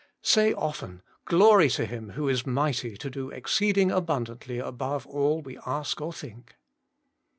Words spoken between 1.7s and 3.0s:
Him who is mighty